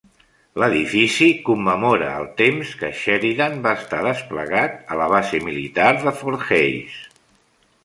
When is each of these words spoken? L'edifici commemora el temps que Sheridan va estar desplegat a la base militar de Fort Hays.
L'edifici 0.61 1.27
commemora 1.49 2.07
el 2.21 2.25
temps 2.39 2.71
que 2.79 2.89
Sheridan 3.01 3.55
va 3.67 3.75
estar 3.81 4.01
desplegat 4.09 4.83
a 4.95 4.99
la 5.03 5.11
base 5.15 5.45
militar 5.51 5.93
de 6.07 6.17
Fort 6.23 6.49
Hays. 6.59 6.99